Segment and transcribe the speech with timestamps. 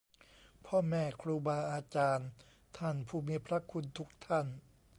[0.65, 2.27] พ่อแม่ครูบาอาจารย์
[2.77, 4.47] ท่านผู้มีพระคุณทุกท่าน